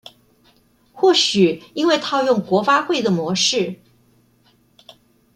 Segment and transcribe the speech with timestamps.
[0.93, 3.79] 或許因為套用國發會的模式